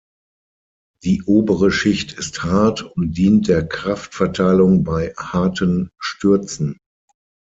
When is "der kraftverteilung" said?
3.47-4.83